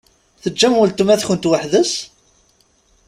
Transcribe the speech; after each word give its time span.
Teǧǧamt 0.41 0.79
weltma-tkent 0.79 1.49
weḥd-s? 1.49 1.93